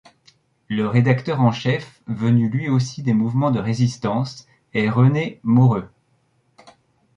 [0.67, 5.87] Le rédacteur en chef, venu lui aussi des mouvements de Résistance, est René Moreu.